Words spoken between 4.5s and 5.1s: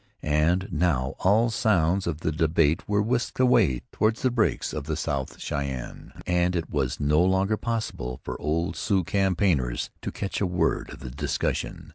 of the